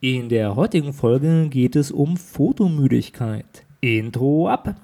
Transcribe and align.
In 0.00 0.28
der 0.28 0.54
heutigen 0.54 0.92
Folge 0.92 1.48
geht 1.48 1.74
es 1.74 1.90
um 1.90 2.16
Fotomüdigkeit. 2.16 3.64
Intro 3.80 4.48
ab! 4.48 4.76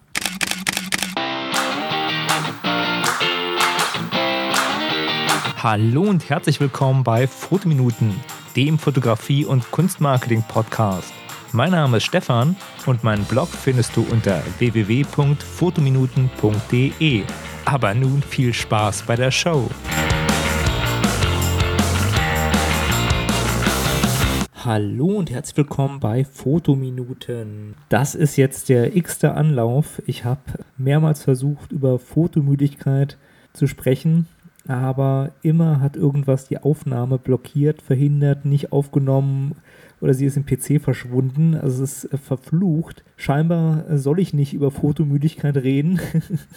Hallo 5.63 6.03
und 6.03 6.29
herzlich 6.29 6.59
willkommen 6.59 7.05
bei 7.05 7.29
Fotominuten, 7.29 8.13
dem 8.57 8.77
Fotografie- 8.77 9.45
und 9.45 9.71
Kunstmarketing-Podcast. 9.71 11.13
Mein 11.53 11.71
Name 11.71 11.99
ist 11.99 12.07
Stefan 12.07 12.57
und 12.85 13.05
meinen 13.05 13.25
Blog 13.27 13.51
findest 13.51 13.95
du 13.95 14.05
unter 14.11 14.43
www.fotominuten.de. 14.59 17.23
Aber 17.67 17.95
nun 17.95 18.21
viel 18.21 18.53
Spaß 18.53 19.03
bei 19.03 19.15
der 19.15 19.31
Show. 19.31 19.71
Hallo 24.65 25.09
und 25.09 25.31
herzlich 25.31 25.59
willkommen 25.59 26.01
bei 26.01 26.25
Fotominuten. 26.25 27.75
Das 27.91 28.15
ist 28.15 28.37
jetzt 28.37 28.71
der 28.71 28.97
x-te 28.97 29.35
Anlauf. 29.35 30.01
Ich 30.07 30.25
habe 30.25 30.41
mehrmals 30.79 31.23
versucht, 31.23 31.71
über 31.71 31.99
Fotomüdigkeit 31.99 33.19
zu 33.53 33.67
sprechen, 33.67 34.27
aber 34.67 35.33
immer 35.43 35.81
hat 35.81 35.97
irgendwas 35.97 36.49
die 36.49 36.57
Aufnahme 36.57 37.19
blockiert, 37.19 37.83
verhindert, 37.83 38.47
nicht 38.47 38.73
aufgenommen 38.73 39.57
oder 40.05 40.13
sie 40.13 40.27
ist 40.27 40.37
im 40.37 40.45
PC 40.45 40.83
verschwunden. 40.83 41.55
Also 41.55 41.83
es 41.83 42.05
ist 42.05 42.19
verflucht. 42.21 43.03
Scheinbar 43.17 43.85
soll 43.97 44.21
ich 44.21 44.35
nicht 44.35 44.53
über 44.53 44.71
Fotomüdigkeit 44.71 45.57
reden. 45.57 45.99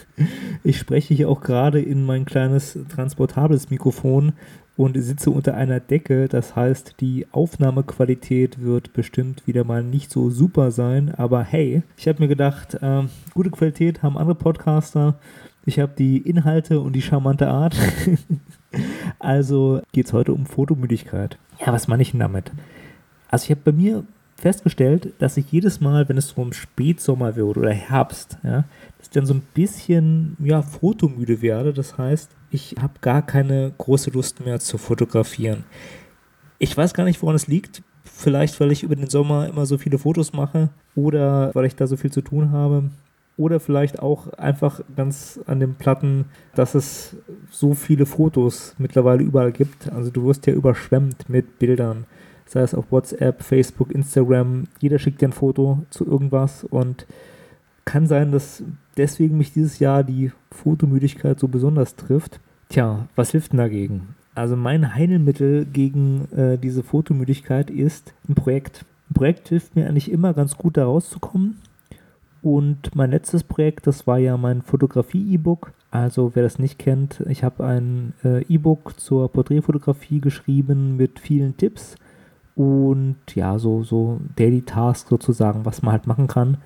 ich 0.65 0.77
spreche 0.77 1.13
hier 1.13 1.29
auch 1.29 1.39
gerade 1.39 1.81
in 1.81 2.05
mein 2.05 2.25
kleines 2.25 2.77
transportables 2.89 3.69
Mikrofon 3.69 4.33
und 4.75 5.01
sitze 5.01 5.31
unter 5.31 5.55
einer 5.55 5.79
Decke. 5.79 6.27
Das 6.27 6.57
heißt, 6.57 6.95
die 6.99 7.25
Aufnahmequalität 7.31 8.61
wird 8.61 8.91
bestimmt 8.91 9.47
wieder 9.47 9.63
mal 9.63 9.81
nicht 9.81 10.11
so 10.11 10.29
super 10.29 10.71
sein. 10.71 11.15
Aber 11.15 11.41
hey, 11.41 11.83
ich 11.95 12.09
habe 12.09 12.21
mir 12.21 12.27
gedacht, 12.27 12.73
äh, 12.81 13.03
gute 13.33 13.49
Qualität 13.49 14.03
haben 14.03 14.17
andere 14.17 14.35
Podcaster. 14.35 15.15
Ich 15.65 15.79
habe 15.79 15.93
die 15.97 16.17
Inhalte 16.17 16.81
und 16.81 16.97
die 16.97 17.01
charmante 17.01 17.47
Art. 17.47 17.77
also 19.19 19.79
geht 19.93 20.07
es 20.07 20.11
heute 20.11 20.33
um 20.33 20.45
Fotomüdigkeit. 20.45 21.37
Ja, 21.65 21.71
was 21.71 21.87
meine 21.87 22.01
ich 22.01 22.11
denn 22.11 22.19
damit? 22.19 22.51
Also 23.29 23.45
ich 23.45 23.51
habe 23.51 23.61
bei 23.63 23.71
mir 23.71 24.03
festgestellt, 24.37 25.13
dass 25.19 25.37
ich 25.37 25.51
jedes 25.51 25.81
Mal, 25.81 26.07
wenn 26.09 26.17
es 26.17 26.29
so 26.29 26.41
im 26.41 26.53
Spätsommer 26.53 27.35
wird 27.35 27.57
oder 27.57 27.71
Herbst, 27.71 28.37
ja, 28.43 28.65
dass 28.97 29.07
ich 29.07 29.09
dann 29.09 29.25
so 29.25 29.33
ein 29.33 29.41
bisschen 29.53 30.37
ja, 30.39 30.61
fotomüde 30.61 31.41
werde. 31.41 31.73
Das 31.73 31.97
heißt, 31.97 32.29
ich 32.51 32.75
habe 32.79 32.93
gar 33.01 33.21
keine 33.23 33.73
große 33.77 34.11
Lust 34.11 34.45
mehr 34.45 34.59
zu 34.59 34.77
fotografieren. 34.77 35.63
Ich 36.59 36.75
weiß 36.75 36.93
gar 36.93 37.03
nicht, 37.03 37.21
woran 37.21 37.35
es 37.35 37.47
liegt. 37.47 37.81
Vielleicht, 38.03 38.59
weil 38.59 38.71
ich 38.71 38.83
über 38.83 38.95
den 38.95 39.09
Sommer 39.09 39.47
immer 39.47 39.65
so 39.65 39.77
viele 39.77 39.97
Fotos 39.97 40.33
mache 40.33 40.69
oder 40.95 41.53
weil 41.53 41.65
ich 41.65 41.75
da 41.75 41.85
so 41.87 41.97
viel 41.97 42.11
zu 42.11 42.21
tun 42.21 42.51
habe. 42.51 42.89
Oder 43.37 43.59
vielleicht 43.59 43.99
auch 43.99 44.33
einfach 44.33 44.81
ganz 44.95 45.39
an 45.45 45.59
den 45.59 45.75
Platten, 45.75 46.25
dass 46.55 46.73
es 46.73 47.15
so 47.51 47.75
viele 47.75 48.07
Fotos 48.07 48.73
mittlerweile 48.79 49.21
überall 49.21 49.51
gibt. 49.51 49.91
Also 49.91 50.09
du 50.09 50.25
wirst 50.25 50.47
ja 50.47 50.53
überschwemmt 50.53 51.29
mit 51.29 51.59
Bildern. 51.59 52.05
Sei 52.47 52.61
es 52.61 52.73
auf 52.73 52.91
WhatsApp, 52.91 53.43
Facebook, 53.43 53.91
Instagram. 53.91 54.63
Jeder 54.79 54.99
schickt 54.99 55.21
dir 55.21 55.27
ein 55.27 55.33
Foto 55.33 55.83
zu 55.89 56.05
irgendwas 56.05 56.63
und 56.63 57.05
kann 57.85 58.07
sein, 58.07 58.31
dass 58.31 58.63
deswegen 58.95 59.37
mich 59.37 59.53
dieses 59.53 59.79
Jahr 59.79 60.03
die 60.03 60.31
Fotomüdigkeit 60.51 61.39
so 61.39 61.47
besonders 61.47 61.95
trifft. 61.95 62.39
Tja, 62.69 63.07
was 63.15 63.31
hilft 63.31 63.51
denn 63.51 63.59
dagegen? 63.59 64.15
Also 64.35 64.55
mein 64.55 64.93
Heilmittel 64.93 65.65
gegen 65.65 66.31
äh, 66.31 66.57
diese 66.57 66.83
Fotomüdigkeit 66.83 67.69
ist 67.69 68.13
ein 68.29 68.35
Projekt. 68.35 68.85
Ein 69.09 69.13
Projekt 69.13 69.49
hilft 69.49 69.75
mir 69.75 69.87
eigentlich 69.87 70.11
immer 70.11 70.33
ganz 70.33 70.57
gut 70.57 70.77
da 70.77 70.85
rauszukommen. 70.85 71.57
Und 72.41 72.95
mein 72.95 73.11
letztes 73.11 73.43
Projekt, 73.43 73.87
das 73.87 74.05
war 74.05 74.19
ja 74.19 74.37
mein 74.37 74.61
Fotografie-E-Book. 74.61 75.71
Also 75.91 76.31
wer 76.35 76.43
das 76.43 76.59
nicht 76.59 76.77
kennt, 76.77 77.23
ich 77.27 77.43
habe 77.43 77.65
ein 77.65 78.13
äh, 78.23 78.43
E-Book 78.43 78.99
zur 78.99 79.31
Porträtfotografie 79.31 80.21
geschrieben 80.21 80.97
mit 80.97 81.19
vielen 81.19 81.57
Tipps 81.57 81.95
und 82.57 83.17
ja, 83.35 83.59
so, 83.59 83.83
so 83.83 84.19
Daily 84.35 84.63
Task 84.63 85.07
sozusagen, 85.07 85.65
was 85.65 85.81
man 85.81 85.93
halt 85.93 86.07
machen 86.07 86.27
kann, 86.27 86.57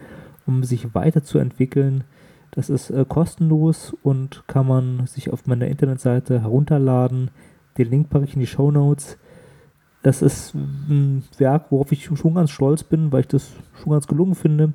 um 0.48 0.64
sich 0.64 0.96
weiterzuentwickeln 0.96 2.04
das 2.52 2.70
ist 2.70 2.90
äh, 2.90 3.06
kostenlos 3.08 3.96
und 4.04 4.44
kann 4.48 4.68
man 4.68 5.08
sich 5.08 5.32
auf 5.32 5.48
meiner 5.48 5.68
Internetseite 5.68 6.42
herunterladen. 6.42 7.32
Den 7.78 7.90
Link 7.90 8.10
packe 8.10 8.26
ich 8.26 8.34
in 8.34 8.42
die 8.42 8.48
Show 8.48 8.72
Notes. 8.72 9.18
Das 10.04 10.22
ist 10.22 10.54
ein 10.54 11.24
Werk, 11.38 11.68
worauf 11.70 11.92
ich 11.92 12.06
schon 12.06 12.34
ganz 12.34 12.52
stolz 12.52 12.84
bin, 12.84 13.12
weil 13.12 13.22
ich 13.22 13.28
das 13.28 13.52
schon 13.82 13.94
ganz 13.94 14.08
gelungen 14.08 14.36
finde 14.36 14.74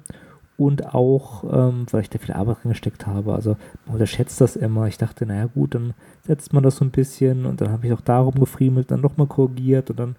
und 0.57 0.95
auch, 0.95 1.45
ähm, 1.45 1.85
weil 1.91 2.01
ich 2.01 2.11
da 2.11 2.19
viel 2.19 2.35
Arbeit 2.35 2.59
reingesteckt 2.65 3.07
habe. 3.07 3.35
Also 3.35 3.57
man 3.85 3.95
unterschätzt 3.95 4.41
das 4.41 4.57
immer. 4.57 4.87
Ich 4.87 4.97
dachte, 4.97 5.27
naja 5.27 5.47
gut, 5.47 5.75
dann 5.75 5.93
setzt 6.23 6.55
man 6.55 6.63
das 6.63 6.77
so 6.77 6.85
ein 6.85 6.93
bisschen 6.93 7.45
und 7.45 7.61
dann 7.61 7.71
habe 7.71 7.87
ich 7.87 7.93
auch 7.93 8.01
darum 8.01 8.37
gefriemelt, 8.37 8.91
dann 8.91 9.03
nochmal 9.03 9.27
korrigiert 9.27 9.91
und 9.91 9.99
dann 9.99 10.17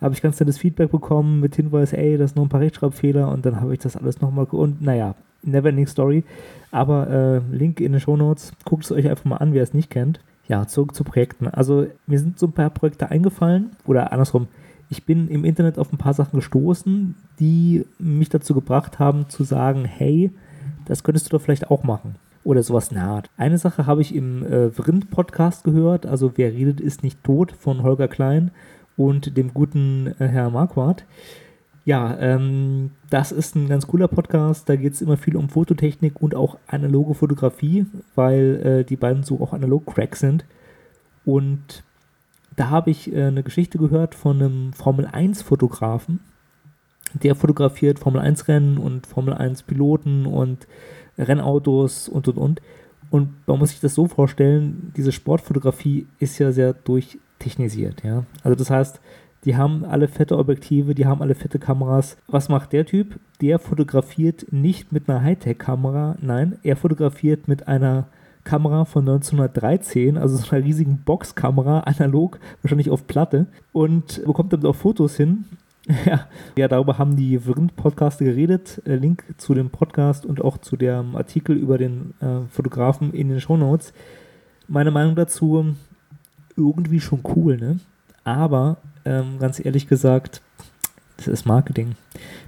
habe 0.00 0.14
ich 0.14 0.22
ganz 0.22 0.38
nettes 0.38 0.58
Feedback 0.58 0.90
bekommen 0.90 1.40
mit 1.40 1.56
Hinweis, 1.56 1.92
ey, 1.92 2.18
das 2.18 2.32
ist 2.32 2.36
noch 2.36 2.44
ein 2.44 2.48
paar 2.48 2.60
Rechtschreibfehler 2.60 3.30
und 3.30 3.46
dann 3.46 3.60
habe 3.60 3.72
ich 3.72 3.80
das 3.80 3.96
alles 3.96 4.20
nochmal 4.20 4.46
und 4.46 4.82
naja, 4.82 5.14
Neverending 5.42 5.86
Story. 5.86 6.24
Aber 6.70 7.08
äh, 7.08 7.56
Link 7.56 7.80
in 7.80 7.92
den 7.92 8.00
Show 8.00 8.16
Notes. 8.16 8.52
Guckt 8.64 8.84
es 8.84 8.92
euch 8.92 9.08
einfach 9.08 9.24
mal 9.24 9.36
an, 9.36 9.54
wer 9.54 9.62
es 9.62 9.74
nicht 9.74 9.90
kennt. 9.90 10.20
Ja, 10.48 10.66
zurück 10.66 10.94
zu 10.94 11.04
Projekten. 11.04 11.48
Also 11.48 11.86
mir 12.06 12.18
sind 12.18 12.38
so 12.38 12.46
ein 12.46 12.52
paar 12.52 12.70
Projekte 12.70 13.10
eingefallen 13.10 13.70
oder 13.86 14.12
andersrum. 14.12 14.48
Ich 14.88 15.04
bin 15.04 15.28
im 15.28 15.44
Internet 15.44 15.78
auf 15.78 15.92
ein 15.92 15.98
paar 15.98 16.14
Sachen 16.14 16.36
gestoßen, 16.36 17.16
die 17.40 17.84
mich 17.98 18.28
dazu 18.28 18.54
gebracht 18.54 18.98
haben 18.98 19.28
zu 19.28 19.42
sagen, 19.42 19.84
hey, 19.84 20.30
das 20.84 21.02
könntest 21.02 21.26
du 21.26 21.30
doch 21.30 21.42
vielleicht 21.42 21.70
auch 21.70 21.82
machen. 21.82 22.14
Oder 22.44 22.62
sowas 22.62 22.92
naht. 22.92 23.28
Eine 23.36 23.58
Sache 23.58 23.86
habe 23.86 24.02
ich 24.02 24.14
im 24.14 24.46
äh, 24.46 24.70
Vrind-Podcast 24.70 25.64
gehört, 25.64 26.06
also 26.06 26.32
Wer 26.36 26.52
redet, 26.52 26.80
ist 26.80 27.02
nicht 27.02 27.24
tot 27.24 27.50
von 27.50 27.82
Holger 27.82 28.06
Klein 28.06 28.52
und 28.96 29.36
dem 29.36 29.52
guten 29.52 30.14
äh, 30.18 30.26
Herr 30.26 30.50
Marquardt. 30.50 31.04
Ja, 31.84 32.18
ähm, 32.18 32.90
das 33.10 33.30
ist 33.30 33.54
ein 33.54 33.68
ganz 33.68 33.86
cooler 33.86 34.08
Podcast. 34.08 34.68
Da 34.68 34.74
geht 34.74 34.94
es 34.94 35.02
immer 35.02 35.16
viel 35.16 35.36
um 35.36 35.48
Fototechnik 35.48 36.20
und 36.20 36.34
auch 36.34 36.58
analoge 36.66 37.14
Fotografie, 37.14 37.86
weil 38.16 38.60
äh, 38.64 38.84
die 38.84 38.96
beiden 38.96 39.22
so 39.22 39.40
auch 39.40 39.52
analog 39.52 39.86
Cracks 39.86 40.18
sind. 40.18 40.44
Und 41.24 41.84
da 42.56 42.70
habe 42.70 42.90
ich 42.90 43.12
äh, 43.14 43.26
eine 43.26 43.44
Geschichte 43.44 43.78
gehört 43.78 44.16
von 44.16 44.42
einem 44.42 44.72
Formel 44.72 45.06
1 45.06 45.42
Fotografen. 45.42 46.20
Der 47.14 47.36
fotografiert 47.36 48.00
Formel 48.00 48.20
1 48.20 48.48
Rennen 48.48 48.78
und 48.78 49.06
Formel 49.06 49.34
1 49.34 49.62
Piloten 49.62 50.26
und 50.26 50.66
Rennautos 51.16 52.08
und 52.08 52.26
und 52.26 52.36
und. 52.36 52.62
Und 53.10 53.46
man 53.46 53.60
muss 53.60 53.70
sich 53.70 53.80
das 53.80 53.94
so 53.94 54.08
vorstellen, 54.08 54.92
diese 54.96 55.12
Sportfotografie 55.12 56.08
ist 56.18 56.38
ja 56.38 56.50
sehr 56.50 56.82
durchtechnisiert, 57.46 58.02
ja. 58.04 58.24
Also 58.42 58.56
das 58.56 58.70
heißt, 58.70 59.00
die 59.44 59.56
haben 59.56 59.84
alle 59.84 60.08
fette 60.08 60.36
Objektive, 60.36 60.94
die 60.94 61.06
haben 61.06 61.22
alle 61.22 61.34
fette 61.34 61.58
Kameras. 61.58 62.16
Was 62.26 62.48
macht 62.48 62.72
der 62.72 62.84
Typ? 62.84 63.18
Der 63.40 63.58
fotografiert 63.58 64.46
nicht 64.50 64.92
mit 64.92 65.08
einer 65.08 65.22
Hightech-Kamera, 65.22 66.16
nein, 66.20 66.58
er 66.62 66.76
fotografiert 66.76 67.46
mit 67.46 67.68
einer 67.68 68.06
Kamera 68.44 68.84
von 68.84 69.08
1913, 69.08 70.18
also 70.18 70.36
so 70.36 70.54
einer 70.54 70.64
riesigen 70.64 71.02
Boxkamera, 71.04 71.80
analog, 71.80 72.38
wahrscheinlich 72.62 72.90
auf 72.90 73.06
Platte 73.06 73.46
und 73.72 74.24
bekommt 74.24 74.52
damit 74.52 74.66
auch 74.66 74.76
Fotos 74.76 75.16
hin. 75.16 75.44
Ja, 76.04 76.26
ja 76.58 76.66
darüber 76.66 76.98
haben 76.98 77.14
die 77.14 77.38
Vrind-Podcaster 77.38 78.24
geredet. 78.24 78.82
Äh, 78.86 78.96
Link 78.96 79.22
zu 79.36 79.54
dem 79.54 79.70
Podcast 79.70 80.26
und 80.26 80.42
auch 80.42 80.58
zu 80.58 80.76
dem 80.76 81.14
Artikel 81.14 81.56
über 81.56 81.78
den 81.78 82.12
äh, 82.18 82.40
Fotografen 82.50 83.14
in 83.14 83.28
den 83.28 83.40
Show 83.40 83.56
Notes. 83.56 83.92
Meine 84.66 84.90
Meinung 84.90 85.14
dazu, 85.14 85.76
irgendwie 86.56 87.00
schon 87.00 87.20
cool, 87.36 87.56
ne? 87.56 87.78
Aber 88.24 88.78
ähm, 89.04 89.38
ganz 89.38 89.64
ehrlich 89.64 89.88
gesagt, 89.88 90.40
das 91.16 91.28
ist 91.28 91.46
Marketing. 91.46 91.94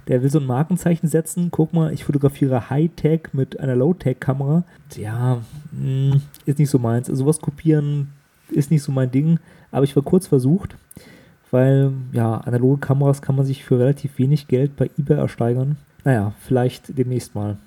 Der 0.07 0.21
will 0.21 0.29
so 0.29 0.39
ein 0.39 0.45
Markenzeichen 0.45 1.07
setzen. 1.07 1.49
Guck 1.51 1.73
mal, 1.73 1.93
ich 1.93 2.03
fotografiere 2.03 2.69
Hightech 2.69 3.29
mit 3.33 3.59
einer 3.59 3.75
Low-Tech-Kamera. 3.75 4.63
Ja, 4.95 5.41
mh, 5.71 6.13
hm, 6.13 6.21
ist 6.45 6.59
nicht 6.59 6.69
so 6.69 6.79
meins. 6.79 7.09
Also 7.09 7.23
sowas 7.23 7.39
kopieren 7.39 8.09
ist 8.49 8.71
nicht 8.71 8.83
so 8.83 8.91
mein 8.91 9.11
Ding. 9.11 9.39
Aber 9.71 9.83
ich 9.83 9.95
war 9.95 10.03
kurz 10.03 10.27
versucht, 10.27 10.75
weil 11.51 11.91
ja, 12.11 12.37
analoge 12.37 12.79
Kameras 12.79 13.21
kann 13.21 13.35
man 13.35 13.45
sich 13.45 13.63
für 13.63 13.79
relativ 13.79 14.17
wenig 14.17 14.47
Geld 14.47 14.75
bei 14.75 14.89
eBay 14.97 15.17
ersteigern. 15.17 15.77
Naja, 16.03 16.33
vielleicht 16.39 16.97
demnächst 16.97 17.35
mal. 17.35 17.57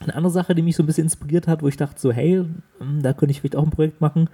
Eine 0.00 0.16
andere 0.16 0.32
Sache, 0.32 0.54
die 0.54 0.62
mich 0.62 0.76
so 0.76 0.82
ein 0.82 0.86
bisschen 0.86 1.04
inspiriert 1.04 1.46
hat, 1.46 1.62
wo 1.62 1.68
ich 1.68 1.76
dachte 1.76 2.00
so, 2.00 2.12
hey, 2.12 2.44
hm, 2.78 3.02
da 3.02 3.12
könnte 3.12 3.30
ich 3.30 3.40
vielleicht 3.40 3.56
auch 3.56 3.64
ein 3.64 3.70
Projekt 3.70 4.00
machen, 4.00 4.28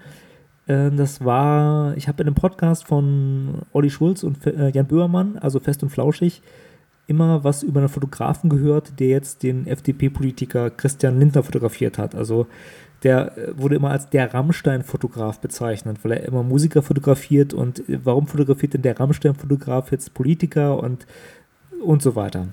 das 0.71 1.25
war, 1.25 1.97
ich 1.97 2.07
habe 2.07 2.23
in 2.23 2.29
einem 2.29 2.37
Podcast 2.37 2.87
von 2.87 3.63
Olli 3.73 3.91
Schulz 3.91 4.23
und 4.23 4.47
äh, 4.47 4.71
Jan 4.71 4.87
Böhmermann, 4.87 5.37
also 5.39 5.59
Fest 5.59 5.83
und 5.83 5.91
Flauschig, 5.91 6.43
immer 7.09 7.43
was 7.43 7.65
über 7.65 7.81
einen 7.81 7.89
Fotografen 7.89 8.49
gehört, 8.49 9.01
der 9.01 9.09
jetzt 9.09 9.43
den 9.43 9.67
FDP-Politiker 9.67 10.71
Christian 10.71 11.19
Lindner 11.19 11.43
fotografiert 11.43 11.99
hat. 11.99 12.15
Also 12.15 12.47
der 13.03 13.37
äh, 13.37 13.59
wurde 13.59 13.75
immer 13.75 13.91
als 13.91 14.11
der 14.11 14.33
Rammstein-Fotograf 14.33 15.41
bezeichnet, 15.41 15.99
weil 16.03 16.13
er 16.13 16.25
immer 16.25 16.45
Musiker 16.45 16.83
fotografiert 16.83 17.53
und 17.53 17.89
äh, 17.89 17.99
warum 18.05 18.29
fotografiert 18.29 18.75
denn 18.75 18.83
der 18.83 19.01
Rammstein-Fotograf 19.01 19.91
jetzt 19.91 20.15
Politiker 20.15 20.81
und, 20.81 21.07
und 21.83 22.01
so 22.01 22.15
weiter. 22.15 22.47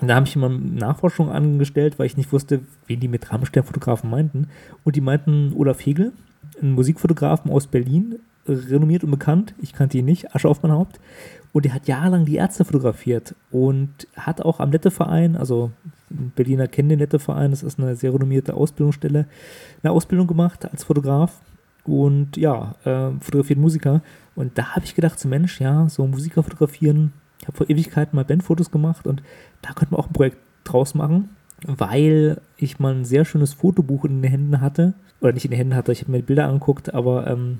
Und 0.00 0.08
da 0.08 0.16
habe 0.16 0.26
ich 0.26 0.36
immer 0.36 0.50
Nachforschung 0.50 1.30
angestellt, 1.30 1.98
weil 1.98 2.06
ich 2.06 2.16
nicht 2.16 2.32
wusste, 2.32 2.60
wen 2.86 3.00
die 3.00 3.08
mit 3.08 3.32
Rammstein-Fotografen 3.32 4.10
meinten. 4.10 4.48
Und 4.84 4.96
die 4.96 5.00
meinten 5.00 5.52
Olaf 5.56 5.84
Hegel, 5.84 6.12
ein 6.62 6.72
Musikfotografen 6.72 7.50
aus 7.50 7.66
Berlin, 7.66 8.18
renommiert 8.46 9.04
und 9.04 9.10
bekannt. 9.10 9.54
Ich 9.60 9.72
kannte 9.72 9.98
ihn 9.98 10.04
nicht, 10.04 10.34
Asche 10.34 10.48
auf 10.48 10.62
mein 10.62 10.72
Haupt. 10.72 10.98
Und 11.52 11.66
er 11.66 11.74
hat 11.74 11.88
jahrelang 11.88 12.24
die 12.24 12.36
Ärzte 12.36 12.64
fotografiert 12.64 13.34
und 13.50 13.90
hat 14.16 14.40
auch 14.40 14.60
am 14.60 14.70
Letteverein, 14.70 15.36
also 15.36 15.72
Berliner 16.08 16.68
kennen 16.68 16.90
den 16.90 17.00
Letteverein, 17.00 17.50
das 17.50 17.62
ist 17.62 17.78
eine 17.78 17.96
sehr 17.96 18.14
renommierte 18.14 18.54
Ausbildungsstelle, 18.54 19.26
eine 19.82 19.92
Ausbildung 19.92 20.26
gemacht 20.26 20.70
als 20.70 20.84
Fotograf 20.84 21.40
und 21.84 22.36
ja, 22.36 22.76
äh, 22.84 23.10
fotografiert 23.20 23.58
Musiker. 23.58 24.02
Und 24.36 24.58
da 24.58 24.76
habe 24.76 24.84
ich 24.84 24.94
gedacht, 24.94 25.18
so 25.18 25.28
Mensch, 25.28 25.60
ja, 25.60 25.88
so 25.88 26.06
Musiker 26.06 26.42
fotografieren. 26.42 27.12
Ich 27.40 27.48
habe 27.48 27.56
vor 27.56 27.68
Ewigkeiten 27.68 28.14
mal 28.14 28.24
Bandfotos 28.24 28.70
gemacht 28.70 29.06
und 29.06 29.22
da 29.62 29.72
könnte 29.72 29.94
man 29.94 30.00
auch 30.00 30.06
ein 30.06 30.12
Projekt 30.12 30.38
draus 30.64 30.94
machen, 30.94 31.30
weil 31.66 32.40
ich 32.56 32.78
mal 32.78 32.94
ein 32.94 33.04
sehr 33.04 33.24
schönes 33.24 33.54
Fotobuch 33.54 34.04
in 34.04 34.22
den 34.22 34.30
Händen 34.30 34.60
hatte. 34.60 34.94
Oder 35.20 35.32
nicht 35.32 35.44
in 35.44 35.50
den 35.50 35.58
Händen 35.58 35.74
hatte, 35.74 35.92
ich 35.92 36.02
habe 36.02 36.12
mir 36.12 36.22
Bilder 36.22 36.46
angeguckt, 36.48 36.94
aber 36.94 37.26
ähm, 37.26 37.58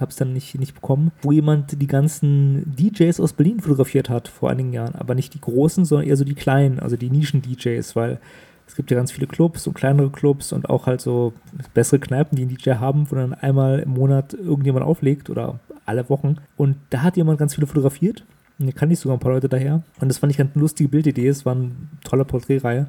habe 0.00 0.10
es 0.10 0.16
dann 0.16 0.32
nicht, 0.32 0.58
nicht 0.58 0.74
bekommen, 0.74 1.12
wo 1.22 1.32
jemand 1.32 1.80
die 1.80 1.86
ganzen 1.86 2.74
DJs 2.76 3.20
aus 3.20 3.32
Berlin 3.32 3.60
fotografiert 3.60 4.10
hat 4.10 4.28
vor 4.28 4.50
einigen 4.50 4.72
Jahren, 4.72 4.94
aber 4.94 5.14
nicht 5.14 5.34
die 5.34 5.40
großen, 5.40 5.84
sondern 5.84 6.08
eher 6.08 6.16
so 6.16 6.24
die 6.24 6.34
kleinen, 6.34 6.80
also 6.80 6.96
die 6.96 7.10
Nischen-DJs, 7.10 7.94
weil 7.96 8.18
es 8.66 8.74
gibt 8.74 8.90
ja 8.90 8.96
ganz 8.96 9.12
viele 9.12 9.26
Clubs 9.26 9.66
und 9.66 9.74
kleinere 9.74 10.10
Clubs 10.10 10.52
und 10.52 10.68
auch 10.68 10.86
halt 10.86 11.00
so 11.00 11.32
bessere 11.72 12.00
Kneipen, 12.00 12.36
die 12.36 12.42
einen 12.42 12.56
DJ 12.56 12.72
haben, 12.72 13.10
wo 13.10 13.14
dann 13.14 13.32
einmal 13.32 13.78
im 13.78 13.90
Monat 13.90 14.34
irgendjemand 14.34 14.84
auflegt 14.84 15.30
oder 15.30 15.60
alle 15.84 16.08
Wochen. 16.10 16.36
Und 16.56 16.76
da 16.90 17.02
hat 17.02 17.16
jemand 17.16 17.38
ganz 17.38 17.54
viele 17.54 17.68
fotografiert. 17.68 18.24
Da 18.58 18.72
kann 18.72 18.90
ich 18.90 18.98
sogar 18.98 19.16
ein 19.16 19.20
paar 19.20 19.32
Leute 19.32 19.48
daher. 19.48 19.82
Und 20.00 20.08
das 20.08 20.18
fand 20.18 20.32
ich 20.32 20.38
ganz 20.38 20.54
eine 20.54 20.62
lustige 20.62 20.88
Bildidee. 20.88 21.28
Es 21.28 21.46
war 21.46 21.54
eine 21.54 21.70
tolle 22.02 22.24
Porträtreihe. 22.24 22.88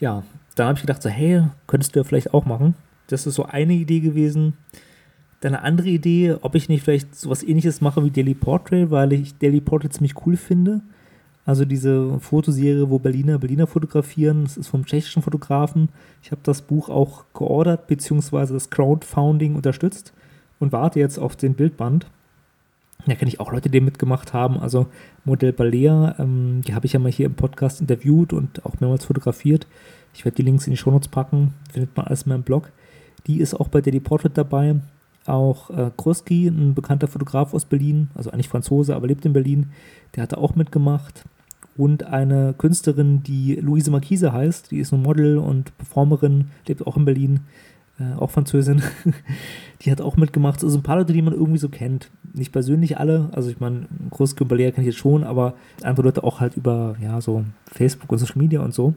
Ja, 0.00 0.24
da 0.54 0.66
habe 0.66 0.76
ich 0.76 0.80
gedacht, 0.80 1.02
so, 1.02 1.08
hey, 1.08 1.44
könntest 1.66 1.94
du 1.94 2.00
ja 2.00 2.04
vielleicht 2.04 2.34
auch 2.34 2.46
machen. 2.46 2.74
Das 3.06 3.26
ist 3.26 3.34
so 3.34 3.44
eine 3.44 3.74
Idee 3.74 4.00
gewesen. 4.00 4.54
Dann 5.40 5.54
eine 5.54 5.62
andere 5.62 5.88
Idee, 5.88 6.36
ob 6.40 6.54
ich 6.54 6.68
nicht 6.68 6.82
vielleicht 6.82 7.14
sowas 7.14 7.42
ähnliches 7.42 7.80
mache 7.80 8.04
wie 8.04 8.10
Daily 8.10 8.34
Portrait, 8.34 8.90
weil 8.90 9.12
ich 9.12 9.36
Daily 9.38 9.60
Portrait 9.60 9.92
ziemlich 9.92 10.14
cool 10.26 10.36
finde. 10.36 10.80
Also 11.46 11.64
diese 11.64 12.20
Fotoserie, 12.20 12.90
wo 12.90 12.98
Berliner 12.98 13.38
Berliner 13.38 13.66
fotografieren, 13.66 14.44
das 14.44 14.56
ist 14.56 14.68
vom 14.68 14.84
tschechischen 14.84 15.22
Fotografen. 15.22 15.88
Ich 16.22 16.30
habe 16.30 16.42
das 16.44 16.62
Buch 16.62 16.88
auch 16.88 17.24
geordert, 17.32 17.86
beziehungsweise 17.86 18.54
das 18.54 18.70
Crowdfunding 18.70 19.54
unterstützt 19.54 20.12
und 20.58 20.72
warte 20.72 21.00
jetzt 21.00 21.18
auf 21.18 21.36
den 21.36 21.54
Bildband. 21.54 22.06
Da 23.06 23.14
kenne 23.14 23.28
ich 23.28 23.40
auch 23.40 23.52
Leute, 23.52 23.70
die 23.70 23.80
mitgemacht 23.80 24.32
haben. 24.32 24.58
Also 24.58 24.86
Modell 25.24 25.52
Balea, 25.52 26.16
ähm, 26.18 26.62
die 26.66 26.74
habe 26.74 26.86
ich 26.86 26.92
ja 26.92 26.98
mal 26.98 27.10
hier 27.10 27.26
im 27.26 27.34
Podcast 27.34 27.80
interviewt 27.80 28.32
und 28.32 28.64
auch 28.64 28.78
mehrmals 28.80 29.04
fotografiert. 29.04 29.66
Ich 30.14 30.24
werde 30.24 30.36
die 30.36 30.42
Links 30.42 30.66
in 30.66 30.72
die 30.72 30.76
Shownotes 30.76 31.08
packen, 31.08 31.54
findet 31.72 31.96
man 31.96 32.06
alles 32.06 32.22
in 32.22 32.30
meinem 32.30 32.42
Blog. 32.42 32.72
Die 33.26 33.40
ist 33.40 33.54
auch 33.54 33.68
bei 33.68 33.80
Daily 33.80 34.00
Portrait 34.00 34.36
dabei 34.36 34.76
auch 35.26 35.70
äh, 35.70 35.90
Kroski, 35.96 36.48
ein 36.48 36.74
bekannter 36.74 37.08
Fotograf 37.08 37.54
aus 37.54 37.64
Berlin, 37.64 38.08
also 38.14 38.30
eigentlich 38.30 38.48
Franzose, 38.48 38.94
aber 38.94 39.06
lebt 39.06 39.24
in 39.24 39.32
Berlin, 39.32 39.70
der 40.14 40.22
hatte 40.22 40.38
auch 40.38 40.54
mitgemacht. 40.54 41.24
Und 41.76 42.04
eine 42.04 42.54
Künstlerin, 42.58 43.22
die 43.22 43.54
Luise 43.56 43.90
Marquise 43.90 44.32
heißt, 44.32 44.70
die 44.70 44.78
ist 44.78 44.92
ein 44.92 45.02
Model 45.02 45.38
und 45.38 45.76
Performerin, 45.78 46.50
lebt 46.66 46.86
auch 46.86 46.96
in 46.96 47.04
Berlin, 47.04 47.40
äh, 48.00 48.18
auch 48.18 48.30
Französin. 48.30 48.82
die 49.82 49.90
hat 49.90 50.00
auch 50.00 50.16
mitgemacht. 50.16 50.64
Also 50.64 50.78
ein 50.78 50.82
paar 50.82 50.96
Leute, 50.96 51.12
die 51.12 51.22
man 51.22 51.34
irgendwie 51.34 51.58
so 51.58 51.68
kennt. 51.68 52.10
Nicht 52.32 52.52
persönlich 52.52 52.98
alle, 52.98 53.28
also 53.32 53.50
ich 53.50 53.60
meine, 53.60 53.86
Kroski 54.10 54.42
und 54.42 54.48
Balea 54.48 54.70
kenne 54.70 54.86
ich 54.86 54.94
jetzt 54.94 55.00
schon, 55.00 55.24
aber 55.24 55.54
andere 55.82 56.06
Leute 56.06 56.24
auch 56.24 56.40
halt 56.40 56.56
über, 56.56 56.96
ja, 57.00 57.20
so 57.20 57.44
Facebook 57.66 58.10
und 58.10 58.18
Social 58.18 58.38
Media 58.38 58.60
und 58.60 58.72
so. 58.72 58.94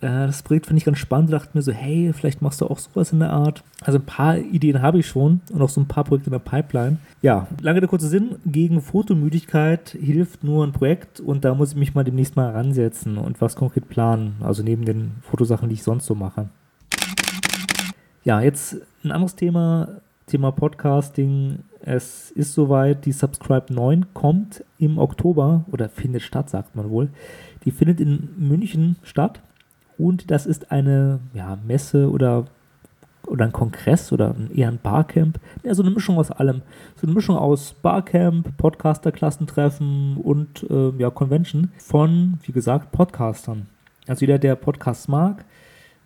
Äh, 0.00 0.26
das 0.26 0.42
Projekt 0.42 0.66
finde 0.66 0.78
ich 0.78 0.84
ganz 0.84 0.98
spannend. 0.98 1.32
Dachte 1.32 1.50
mir 1.54 1.62
so, 1.62 1.72
hey, 1.72 2.12
vielleicht 2.12 2.42
machst 2.42 2.60
du 2.60 2.66
auch 2.66 2.78
sowas 2.78 3.12
in 3.12 3.20
der 3.20 3.30
Art. 3.30 3.62
Also 3.82 3.98
ein 3.98 4.06
paar 4.06 4.38
Ideen 4.38 4.82
habe 4.82 4.98
ich 4.98 5.06
schon 5.06 5.40
und 5.50 5.62
auch 5.62 5.68
so 5.68 5.80
ein 5.80 5.88
paar 5.88 6.04
Projekte 6.04 6.28
in 6.28 6.32
der 6.32 6.38
Pipeline. 6.38 6.98
Ja, 7.22 7.46
lange 7.60 7.80
der 7.80 7.88
kurze 7.88 8.08
Sinn. 8.08 8.36
Gegen 8.44 8.80
Fotomüdigkeit 8.80 9.90
hilft 9.90 10.44
nur 10.44 10.66
ein 10.66 10.72
Projekt 10.72 11.20
und 11.20 11.44
da 11.44 11.54
muss 11.54 11.72
ich 11.72 11.78
mich 11.78 11.94
mal 11.94 12.04
demnächst 12.04 12.36
mal 12.36 12.50
ransetzen 12.50 13.18
und 13.18 13.40
was 13.40 13.56
konkret 13.56 13.88
planen. 13.88 14.36
Also 14.40 14.62
neben 14.62 14.84
den 14.84 15.12
Fotosachen, 15.22 15.68
die 15.68 15.74
ich 15.74 15.82
sonst 15.82 16.06
so 16.06 16.14
mache. 16.14 16.48
Ja, 18.22 18.42
jetzt 18.42 18.76
ein 19.02 19.12
anderes 19.12 19.34
Thema. 19.34 19.88
Thema 20.26 20.52
Podcasting. 20.52 21.60
Es 21.80 22.30
ist 22.32 22.52
soweit, 22.52 23.06
die 23.06 23.12
Subscribe 23.12 23.72
9 23.72 24.12
kommt 24.12 24.62
im 24.78 24.98
Oktober 24.98 25.64
oder 25.72 25.88
findet 25.88 26.22
statt, 26.22 26.50
sagt 26.50 26.76
man 26.76 26.90
wohl. 26.90 27.08
Die 27.64 27.70
findet 27.70 27.98
in 27.98 28.28
München 28.36 28.96
statt 29.02 29.40
und 29.96 30.30
das 30.30 30.44
ist 30.44 30.70
eine 30.70 31.20
ja, 31.32 31.58
Messe 31.66 32.10
oder, 32.10 32.44
oder 33.26 33.46
ein 33.46 33.52
Kongress 33.52 34.12
oder 34.12 34.36
eher 34.54 34.68
ein 34.68 34.78
Barcamp. 34.80 35.40
Ja, 35.64 35.74
so 35.74 35.82
eine 35.82 35.90
Mischung 35.90 36.18
aus 36.18 36.30
allem. 36.30 36.60
So 36.96 37.06
eine 37.06 37.14
Mischung 37.14 37.38
aus 37.38 37.72
Barcamp, 37.72 38.56
Podcaster-Klassentreffen 38.58 40.18
und 40.18 40.66
äh, 40.68 40.90
ja, 40.98 41.08
Convention 41.08 41.72
von, 41.78 42.38
wie 42.42 42.52
gesagt, 42.52 42.92
Podcastern. 42.92 43.66
Also 44.06 44.20
jeder, 44.20 44.38
der 44.38 44.56
Podcasts 44.56 45.08
mag, 45.08 45.44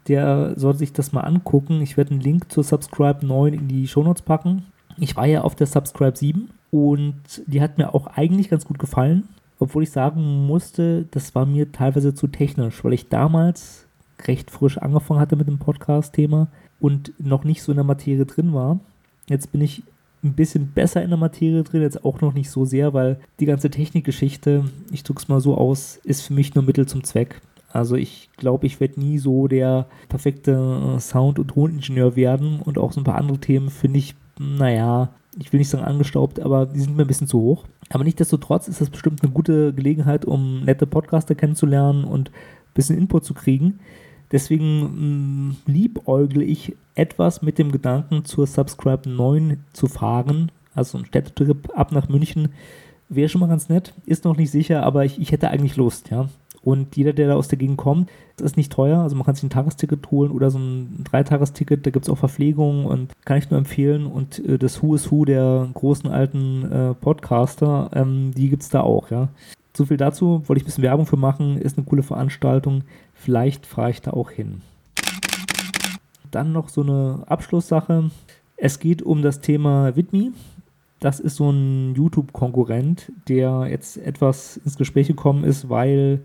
der 0.08 0.54
sollte 0.56 0.80
sich 0.80 0.92
das 0.92 1.12
mal 1.12 1.22
angucken. 1.22 1.80
Ich 1.80 1.96
werde 1.96 2.12
einen 2.12 2.20
Link 2.20 2.50
zur 2.50 2.64
Subscribe 2.64 3.24
9 3.26 3.54
in 3.54 3.68
die 3.68 3.88
Shownotes 3.88 4.22
packen. 4.22 4.64
Ich 4.98 5.16
war 5.16 5.26
ja 5.26 5.42
auf 5.42 5.54
der 5.54 5.66
Subscribe 5.66 6.16
7 6.16 6.50
und 6.70 7.14
die 7.46 7.60
hat 7.60 7.78
mir 7.78 7.94
auch 7.94 8.06
eigentlich 8.06 8.50
ganz 8.50 8.64
gut 8.64 8.78
gefallen. 8.78 9.28
Obwohl 9.58 9.84
ich 9.84 9.90
sagen 9.90 10.46
musste, 10.46 11.06
das 11.10 11.34
war 11.34 11.46
mir 11.46 11.72
teilweise 11.72 12.14
zu 12.14 12.26
technisch, 12.26 12.84
weil 12.84 12.92
ich 12.92 13.08
damals 13.08 13.86
recht 14.26 14.50
frisch 14.50 14.78
angefangen 14.78 15.20
hatte 15.20 15.36
mit 15.36 15.48
dem 15.48 15.58
Podcast-Thema 15.58 16.48
und 16.80 17.12
noch 17.18 17.44
nicht 17.44 17.62
so 17.62 17.72
in 17.72 17.76
der 17.76 17.84
Materie 17.84 18.26
drin 18.26 18.52
war. 18.52 18.80
Jetzt 19.28 19.52
bin 19.52 19.60
ich 19.60 19.82
ein 20.22 20.32
bisschen 20.32 20.72
besser 20.72 21.02
in 21.02 21.10
der 21.10 21.18
Materie 21.18 21.62
drin, 21.62 21.82
jetzt 21.82 22.04
auch 22.04 22.20
noch 22.20 22.34
nicht 22.34 22.50
so 22.50 22.64
sehr, 22.64 22.94
weil 22.94 23.18
die 23.40 23.46
ganze 23.46 23.70
Technikgeschichte, 23.70 24.64
ich 24.90 25.02
drücke 25.02 25.22
es 25.22 25.28
mal 25.28 25.40
so 25.40 25.56
aus, 25.56 26.00
ist 26.04 26.22
für 26.22 26.32
mich 26.32 26.54
nur 26.54 26.64
Mittel 26.64 26.86
zum 26.86 27.04
Zweck. 27.04 27.40
Also 27.74 27.96
ich 27.96 28.30
glaube, 28.36 28.66
ich 28.66 28.78
werde 28.78 29.00
nie 29.00 29.18
so 29.18 29.48
der 29.48 29.86
perfekte 30.08 30.96
Sound- 31.00 31.40
und 31.40 31.48
Toningenieur 31.48 32.14
werden 32.14 32.60
und 32.60 32.78
auch 32.78 32.92
so 32.92 33.00
ein 33.00 33.04
paar 33.04 33.16
andere 33.16 33.38
Themen 33.38 33.68
finde 33.68 33.98
ich, 33.98 34.14
naja, 34.38 35.08
ich 35.40 35.52
will 35.52 35.58
nicht 35.58 35.70
sagen 35.70 35.84
angestaubt, 35.84 36.38
aber 36.38 36.66
die 36.66 36.78
sind 36.78 36.96
mir 36.96 37.02
ein 37.02 37.08
bisschen 37.08 37.26
zu 37.26 37.40
hoch. 37.40 37.64
Aber 37.90 38.04
nichtsdestotrotz 38.04 38.68
ist 38.68 38.80
das 38.80 38.90
bestimmt 38.90 39.24
eine 39.24 39.32
gute 39.32 39.72
Gelegenheit, 39.72 40.24
um 40.24 40.62
nette 40.62 40.86
Podcaster 40.86 41.34
kennenzulernen 41.34 42.04
und 42.04 42.30
ein 42.30 42.74
bisschen 42.74 42.96
Input 42.96 43.24
zu 43.24 43.34
kriegen. 43.34 43.80
Deswegen 44.30 45.48
mm, 45.48 45.56
liebäugle 45.66 46.44
ich 46.44 46.76
etwas 46.94 47.42
mit 47.42 47.58
dem 47.58 47.72
Gedanken, 47.72 48.24
zur 48.24 48.46
Subscribe 48.46 49.10
9 49.10 49.64
zu 49.72 49.88
fahren. 49.88 50.52
Also 50.76 50.98
ein 50.98 51.06
Städtetrip 51.06 51.76
ab 51.76 51.90
nach 51.90 52.08
München 52.08 52.50
wäre 53.08 53.28
schon 53.28 53.40
mal 53.40 53.48
ganz 53.48 53.68
nett. 53.68 53.94
Ist 54.06 54.24
noch 54.24 54.36
nicht 54.36 54.52
sicher, 54.52 54.84
aber 54.84 55.04
ich, 55.04 55.20
ich 55.20 55.32
hätte 55.32 55.50
eigentlich 55.50 55.74
Lust, 55.74 56.10
ja. 56.10 56.28
Und 56.64 56.96
jeder, 56.96 57.12
der 57.12 57.28
da 57.28 57.34
aus 57.34 57.48
der 57.48 57.58
Gegend 57.58 57.76
kommt, 57.76 58.10
das 58.36 58.52
ist 58.52 58.56
nicht 58.56 58.72
teuer. 58.72 59.00
Also 59.00 59.16
man 59.16 59.24
kann 59.24 59.34
sich 59.34 59.44
ein 59.44 59.50
Tagesticket 59.50 60.10
holen 60.10 60.30
oder 60.30 60.50
so 60.50 60.58
ein 60.58 61.04
Dreitagesticket. 61.04 61.84
Da 61.84 61.90
gibt 61.90 62.06
es 62.06 62.10
auch 62.10 62.18
Verpflegung 62.18 62.86
und 62.86 63.12
kann 63.24 63.36
ich 63.36 63.50
nur 63.50 63.58
empfehlen. 63.58 64.06
Und 64.06 64.44
äh, 64.46 64.58
das 64.58 64.82
Who 64.82 64.94
is 64.94 65.10
Who 65.10 65.24
der 65.24 65.68
großen 65.74 66.10
alten 66.10 66.70
äh, 66.72 66.94
Podcaster, 66.94 67.90
ähm, 67.94 68.32
die 68.34 68.48
gibt 68.48 68.62
es 68.62 68.70
da 68.70 68.80
auch, 68.80 69.10
ja. 69.10 69.28
So 69.76 69.86
viel 69.86 69.96
dazu, 69.96 70.42
wollte 70.46 70.58
ich 70.58 70.64
ein 70.64 70.66
bisschen 70.66 70.84
Werbung 70.84 71.04
für 71.04 71.16
machen. 71.16 71.58
Ist 71.58 71.76
eine 71.76 71.86
coole 71.86 72.02
Veranstaltung. 72.02 72.84
Vielleicht 73.12 73.66
fahre 73.66 73.90
ich 73.90 74.00
da 74.00 74.12
auch 74.12 74.30
hin. 74.30 74.62
Dann 76.30 76.52
noch 76.52 76.68
so 76.68 76.82
eine 76.82 77.24
Abschlusssache. 77.26 78.10
Es 78.56 78.78
geht 78.78 79.02
um 79.02 79.22
das 79.22 79.40
Thema 79.40 79.96
Widmi. 79.96 80.32
Das 81.00 81.20
ist 81.20 81.36
so 81.36 81.50
ein 81.50 81.94
YouTube-Konkurrent, 81.96 83.12
der 83.28 83.66
jetzt 83.68 83.98
etwas 83.98 84.56
ins 84.58 84.78
Gespräch 84.78 85.08
gekommen 85.08 85.44
ist, 85.44 85.68
weil 85.68 86.20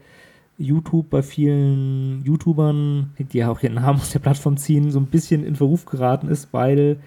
YouTube 0.59 1.09
bei 1.09 1.23
vielen 1.23 2.23
YouTubern, 2.23 3.11
die 3.17 3.37
ja 3.39 3.49
auch 3.49 3.63
ihren 3.63 3.75
Namen 3.75 3.99
aus 3.99 4.11
der 4.11 4.19
Plattform 4.19 4.57
ziehen, 4.57 4.91
so 4.91 4.99
ein 4.99 5.07
bisschen 5.07 5.43
in 5.43 5.55
Verruf 5.55 5.85
geraten 5.85 6.27
ist, 6.27 6.49
weil 6.51 6.97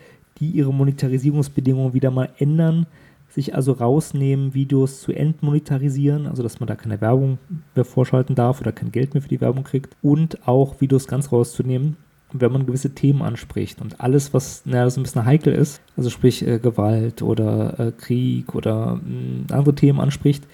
die 0.40 0.50
ihre 0.50 0.72
Monetarisierungsbedingungen 0.72 1.94
wieder 1.94 2.10
mal 2.10 2.30
ändern 2.38 2.86
sich 3.32 3.54
also 3.54 3.72
rausnehmen, 3.72 4.54
Videos 4.54 5.00
zu 5.00 5.12
entmonetarisieren, 5.12 6.26
also 6.26 6.42
dass 6.42 6.60
man 6.60 6.66
da 6.66 6.74
keine 6.74 7.00
Werbung 7.00 7.38
mehr 7.74 7.84
vorschalten 7.84 8.34
darf 8.34 8.60
oder 8.60 8.72
kein 8.72 8.92
Geld 8.92 9.14
mehr 9.14 9.22
für 9.22 9.28
die 9.28 9.40
Werbung 9.40 9.64
kriegt 9.64 9.96
und 10.02 10.46
auch 10.46 10.80
Videos 10.80 11.06
ganz 11.06 11.32
rauszunehmen, 11.32 11.96
wenn 12.32 12.52
man 12.52 12.66
gewisse 12.66 12.94
Themen 12.94 13.22
anspricht. 13.22 13.80
Und 13.80 14.00
alles, 14.00 14.34
was 14.34 14.66
naja, 14.66 14.88
so 14.90 15.00
ein 15.00 15.04
bisschen 15.04 15.24
heikel 15.24 15.54
ist, 15.54 15.80
also 15.96 16.10
sprich 16.10 16.46
äh, 16.46 16.58
Gewalt 16.58 17.22
oder 17.22 17.78
äh, 17.80 17.92
Krieg 17.92 18.54
oder 18.54 18.96
mh, 18.96 19.00
hm, 19.02 19.46
andere 19.50 19.74
Themen 19.74 20.00
anspricht, 20.00 20.44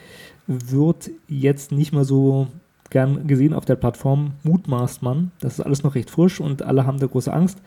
wird 0.47 1.11
jetzt 1.27 1.73
nicht 1.73 1.93
mehr 1.93 2.05
so 2.05 2.47
gern 2.91 3.27
gesehen 3.27 3.55
auf 3.55 3.65
der 3.65 3.77
Plattform, 3.77 4.33
mutmaßt 4.43 5.03
man. 5.03 5.31
Das 5.41 5.59
ist 5.59 5.65
alles 5.65 5.83
noch 5.83 5.95
recht 5.95 6.11
frisch 6.11 6.41
und 6.41 6.63
alle 6.63 6.87
haben 6.87 6.99
da 6.99 7.07
große 7.07 7.33
Angst. 7.33 7.61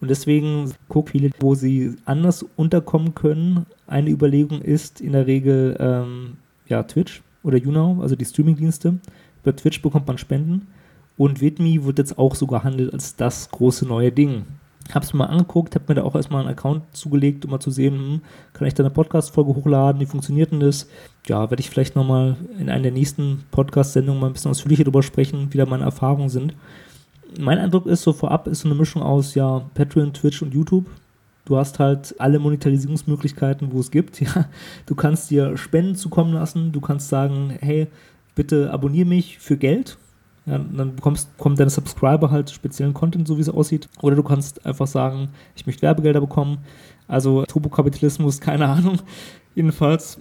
Und 0.00 0.08
deswegen 0.08 0.72
gucken 0.88 1.12
viele, 1.12 1.30
wo 1.40 1.54
sie 1.54 1.96
anders 2.04 2.44
unterkommen 2.56 3.14
können. 3.14 3.66
Eine 3.86 4.10
Überlegung 4.10 4.62
ist 4.62 5.00
in 5.00 5.12
der 5.12 5.26
Regel 5.26 5.76
ähm, 5.80 6.36
ja, 6.68 6.82
Twitch 6.84 7.22
oder 7.42 7.58
YouNow, 7.58 8.00
also 8.00 8.14
die 8.14 8.24
Streamingdienste. 8.24 8.98
Über 9.42 9.56
Twitch 9.56 9.82
bekommt 9.82 10.06
man 10.06 10.18
Spenden. 10.18 10.68
Und 11.16 11.40
Vidme 11.40 11.84
wird 11.84 11.98
jetzt 11.98 12.16
auch 12.16 12.36
so 12.36 12.46
gehandelt 12.46 12.92
als 12.92 13.16
das 13.16 13.50
große 13.50 13.86
neue 13.86 14.12
Ding. 14.12 14.44
Habe 14.92 15.04
es 15.04 15.12
mir 15.12 15.18
mal 15.18 15.26
angeguckt, 15.26 15.74
habe 15.74 15.84
mir 15.88 15.94
da 15.96 16.02
auch 16.02 16.14
erstmal 16.14 16.40
einen 16.40 16.50
Account 16.50 16.82
zugelegt, 16.96 17.44
um 17.44 17.50
mal 17.50 17.60
zu 17.60 17.70
sehen, 17.70 17.94
hm, 17.94 18.20
kann 18.54 18.66
ich 18.66 18.74
da 18.74 18.82
eine 18.82 18.90
Podcast-Folge 18.90 19.54
hochladen, 19.54 20.00
wie 20.00 20.06
funktioniert 20.06 20.50
denn 20.50 20.60
das? 20.60 20.88
Ja, 21.26 21.50
werde 21.50 21.60
ich 21.60 21.68
vielleicht 21.68 21.94
nochmal 21.94 22.36
in 22.58 22.70
einer 22.70 22.84
der 22.84 22.92
nächsten 22.92 23.44
Podcast-Sendungen 23.50 24.20
mal 24.20 24.28
ein 24.28 24.32
bisschen 24.32 24.50
ausführlicher 24.50 24.84
darüber 24.84 25.02
sprechen, 25.02 25.48
wie 25.50 25.58
da 25.58 25.66
meine 25.66 25.84
Erfahrungen 25.84 26.30
sind. 26.30 26.54
Mein 27.38 27.58
Eindruck 27.58 27.86
ist 27.86 28.02
so 28.02 28.12
vorab, 28.14 28.46
ist 28.46 28.60
so 28.60 28.68
eine 28.68 28.78
Mischung 28.78 29.02
aus, 29.02 29.34
ja, 29.34 29.62
Patreon, 29.74 30.14
Twitch 30.14 30.40
und 30.40 30.54
YouTube. 30.54 30.86
Du 31.44 31.56
hast 31.56 31.78
halt 31.78 32.14
alle 32.18 32.38
Monetarisierungsmöglichkeiten, 32.38 33.72
wo 33.72 33.80
es 33.80 33.90
gibt. 33.90 34.20
Ja. 34.20 34.48
Du 34.86 34.94
kannst 34.94 35.30
dir 35.30 35.56
Spenden 35.56 35.96
zukommen 35.96 36.34
lassen. 36.34 36.72
Du 36.72 36.80
kannst 36.80 37.08
sagen, 37.08 37.56
hey, 37.60 37.88
bitte 38.34 38.70
abonniere 38.70 39.08
mich 39.08 39.38
für 39.38 39.56
Geld. 39.56 39.96
Ja, 40.48 40.58
dann 40.58 40.96
bekommst, 40.96 41.28
kommt 41.36 41.60
deine 41.60 41.70
Subscriber 41.70 42.30
halt 42.30 42.50
speziellen 42.50 42.94
Content, 42.94 43.28
so 43.28 43.36
wie 43.36 43.42
es 43.42 43.48
aussieht. 43.48 43.88
Oder 44.00 44.16
du 44.16 44.22
kannst 44.22 44.64
einfach 44.64 44.86
sagen, 44.86 45.28
ich 45.54 45.66
möchte 45.66 45.82
Werbegelder 45.82 46.20
bekommen. 46.20 46.58
Also 47.06 47.44
Turbokapitalismus, 47.44 48.40
keine 48.40 48.66
Ahnung. 48.66 48.98
Jedenfalls 49.54 50.18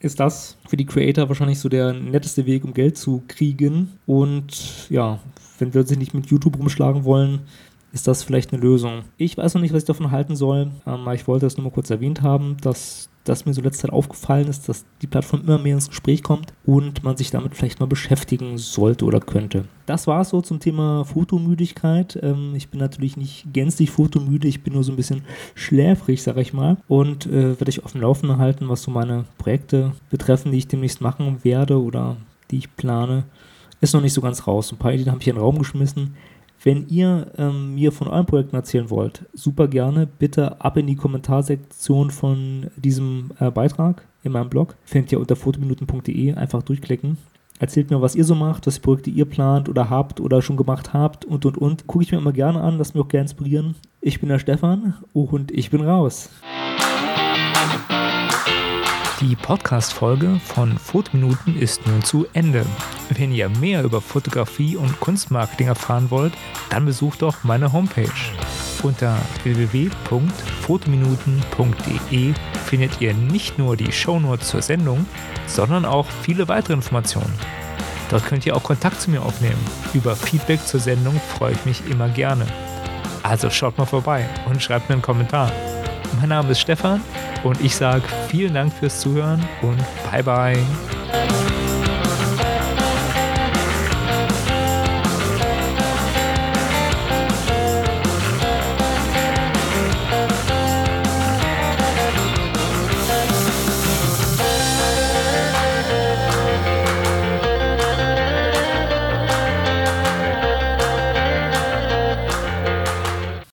ist 0.00 0.18
das 0.18 0.56
für 0.66 0.76
die 0.76 0.86
Creator 0.86 1.28
wahrscheinlich 1.28 1.58
so 1.58 1.68
der 1.68 1.92
netteste 1.92 2.46
Weg, 2.46 2.64
um 2.64 2.74
Geld 2.74 2.96
zu 2.96 3.22
kriegen. 3.28 3.92
Und 4.06 4.88
ja, 4.90 5.20
wenn 5.58 5.74
wir 5.74 5.82
uns 5.82 5.90
nicht 5.90 6.14
mit 6.14 6.26
YouTube 6.26 6.58
rumschlagen 6.58 7.04
wollen, 7.04 7.40
ist 7.92 8.08
das 8.08 8.22
vielleicht 8.22 8.52
eine 8.52 8.62
Lösung. 8.62 9.02
Ich 9.18 9.36
weiß 9.36 9.54
noch 9.54 9.60
nicht, 9.60 9.72
was 9.72 9.82
ich 9.82 9.86
davon 9.86 10.10
halten 10.10 10.36
soll, 10.36 10.70
ähm, 10.86 11.08
ich 11.12 11.26
wollte 11.26 11.46
das 11.46 11.56
nur 11.56 11.64
mal 11.64 11.72
kurz 11.72 11.90
erwähnt 11.90 12.22
haben, 12.22 12.56
dass 12.62 13.09
das 13.24 13.44
mir 13.44 13.52
so 13.52 13.60
letzte 13.60 13.82
Zeit 13.82 13.92
aufgefallen 13.92 14.48
ist, 14.48 14.68
dass 14.68 14.84
die 15.02 15.06
Plattform 15.06 15.42
immer 15.42 15.58
mehr 15.58 15.74
ins 15.74 15.88
Gespräch 15.88 16.22
kommt 16.22 16.52
und 16.64 17.04
man 17.04 17.16
sich 17.16 17.30
damit 17.30 17.54
vielleicht 17.54 17.80
mal 17.80 17.86
beschäftigen 17.86 18.56
sollte 18.56 19.04
oder 19.04 19.20
könnte. 19.20 19.64
Das 19.86 20.06
war 20.06 20.22
es 20.22 20.30
so 20.30 20.40
zum 20.40 20.60
Thema 20.60 21.04
Fotomüdigkeit. 21.04 22.18
Ähm, 22.22 22.54
ich 22.54 22.68
bin 22.68 22.80
natürlich 22.80 23.16
nicht 23.16 23.52
gänzlich 23.52 23.90
fotomüde, 23.90 24.48
ich 24.48 24.62
bin 24.62 24.74
nur 24.74 24.84
so 24.84 24.92
ein 24.92 24.96
bisschen 24.96 25.22
schläfrig, 25.54 26.22
sag 26.22 26.36
ich 26.38 26.52
mal. 26.52 26.78
Und 26.88 27.26
äh, 27.26 27.58
werde 27.58 27.70
ich 27.70 27.84
auf 27.84 27.92
dem 27.92 28.00
Laufenden 28.00 28.38
halten, 28.38 28.68
was 28.68 28.82
so 28.82 28.90
meine 28.90 29.24
Projekte 29.36 29.92
betreffen, 30.10 30.52
die 30.52 30.58
ich 30.58 30.68
demnächst 30.68 31.00
machen 31.00 31.40
werde 31.42 31.80
oder 31.82 32.16
die 32.50 32.58
ich 32.58 32.76
plane. 32.76 33.24
Ist 33.80 33.94
noch 33.94 34.02
nicht 34.02 34.12
so 34.12 34.20
ganz 34.20 34.46
raus. 34.46 34.72
Ein 34.72 34.78
paar 34.78 34.92
Ideen 34.92 35.10
habe 35.10 35.20
ich 35.20 35.28
in 35.28 35.34
den 35.34 35.42
Raum 35.42 35.58
geschmissen. 35.58 36.14
Wenn 36.62 36.88
ihr 36.88 37.28
ähm, 37.38 37.74
mir 37.74 37.90
von 37.90 38.08
euren 38.08 38.26
Projekten 38.26 38.54
erzählen 38.54 38.90
wollt, 38.90 39.24
super 39.32 39.66
gerne. 39.66 40.06
Bitte 40.06 40.60
ab 40.60 40.76
in 40.76 40.86
die 40.86 40.96
Kommentarsektion 40.96 42.10
von 42.10 42.66
diesem 42.76 43.30
äh, 43.40 43.50
Beitrag 43.50 44.06
in 44.22 44.32
meinem 44.32 44.50
Blog. 44.50 44.76
Findet 44.84 45.12
ihr 45.12 45.20
unter 45.20 45.36
fotominuten.de. 45.36 46.34
Einfach 46.34 46.62
durchklicken. 46.62 47.16
Erzählt 47.58 47.90
mir, 47.90 48.00
was 48.02 48.14
ihr 48.14 48.24
so 48.24 48.34
macht, 48.34 48.66
was 48.66 48.78
Projekte 48.78 49.10
ihr 49.10 49.24
plant 49.24 49.68
oder 49.68 49.88
habt 49.90 50.20
oder 50.20 50.42
schon 50.42 50.56
gemacht 50.56 50.92
habt 50.92 51.24
und 51.24 51.46
und 51.46 51.56
und. 51.56 51.86
Gucke 51.86 52.04
ich 52.04 52.12
mir 52.12 52.18
immer 52.18 52.32
gerne 52.32 52.60
an, 52.60 52.78
lasst 52.78 52.94
mich 52.94 53.04
auch 53.04 53.08
gerne 53.08 53.24
inspirieren. 53.24 53.74
Ich 54.00 54.20
bin 54.20 54.28
der 54.28 54.38
Stefan 54.38 54.94
und 55.12 55.50
ich 55.50 55.70
bin 55.70 55.82
raus. 55.82 56.30
Die 59.20 59.36
Podcast-Folge 59.36 60.40
von 60.42 60.76
Fotominuten 60.78 61.54
ist 61.54 61.86
nun 61.86 62.02
zu 62.02 62.26
Ende. 62.32 62.64
Wenn 63.10 63.32
ihr 63.32 63.50
mehr 63.50 63.82
über 63.82 64.00
Fotografie 64.00 64.76
und 64.76 64.98
Kunstmarketing 64.98 65.66
erfahren 65.66 66.10
wollt, 66.10 66.32
dann 66.70 66.86
besucht 66.86 67.20
doch 67.20 67.44
meine 67.44 67.70
Homepage. 67.70 68.08
Unter 68.82 69.18
www.fotominuten.de 69.42 72.32
findet 72.64 72.98
ihr 73.02 73.12
nicht 73.12 73.58
nur 73.58 73.76
die 73.76 73.92
Shownotes 73.92 74.48
zur 74.48 74.62
Sendung, 74.62 75.04
sondern 75.46 75.84
auch 75.84 76.06
viele 76.22 76.48
weitere 76.48 76.72
Informationen. 76.72 77.34
Dort 78.08 78.24
könnt 78.24 78.46
ihr 78.46 78.56
auch 78.56 78.62
Kontakt 78.62 79.02
zu 79.02 79.10
mir 79.10 79.20
aufnehmen. 79.20 79.60
Über 79.92 80.16
Feedback 80.16 80.66
zur 80.66 80.80
Sendung 80.80 81.20
freue 81.36 81.52
ich 81.52 81.66
mich 81.66 81.86
immer 81.90 82.08
gerne. 82.08 82.46
Also 83.22 83.50
schaut 83.50 83.76
mal 83.76 83.84
vorbei 83.84 84.26
und 84.48 84.62
schreibt 84.62 84.88
mir 84.88 84.94
einen 84.94 85.02
Kommentar. 85.02 85.52
Mein 86.18 86.28
Name 86.30 86.50
ist 86.50 86.60
Stefan 86.60 87.02
und 87.44 87.60
ich 87.60 87.76
sage 87.76 88.02
vielen 88.28 88.54
Dank 88.54 88.72
fürs 88.72 89.00
Zuhören 89.00 89.46
und 89.62 89.78
bye 90.10 90.22
bye. 90.22 90.99